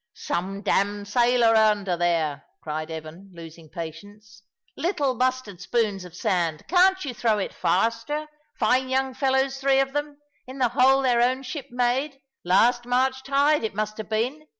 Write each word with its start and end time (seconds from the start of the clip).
"Some 0.15 0.63
damned 0.63 1.07
sailor 1.09 1.55
under 1.55 1.95
there," 1.95 2.45
cried 2.63 2.89
Evan, 2.89 3.29
losing 3.35 3.69
patience; 3.69 4.41
"little 4.75 5.13
mustard 5.13 5.61
spoons 5.61 6.05
of 6.05 6.15
sand. 6.15 6.65
Can't 6.67 7.05
you 7.05 7.13
throw 7.13 7.37
it 7.37 7.53
faster? 7.53 8.25
Fine 8.55 8.89
young 8.89 9.13
fellows 9.13 9.59
three 9.59 9.79
of 9.79 9.93
them, 9.93 10.17
in 10.47 10.57
the 10.57 10.69
hole 10.69 11.03
their 11.03 11.21
own 11.21 11.43
ship 11.43 11.67
made, 11.69 12.19
last 12.43 12.87
March 12.87 13.21
tide, 13.21 13.63
it 13.63 13.75
must 13.75 13.97
have 13.99 14.09
been. 14.09 14.47